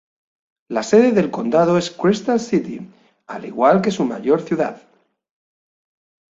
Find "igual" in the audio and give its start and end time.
3.45-3.83